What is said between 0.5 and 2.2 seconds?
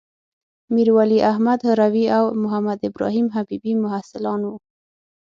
میرولی احمد هروي